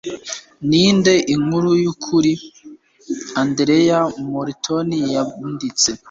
Ninde 0.69 1.13
“Inkuru 1.33 1.69
y'ukuri” 1.83 2.33
Andereya 3.41 3.99
Morton 4.31 4.89
yanditse? 5.13 5.89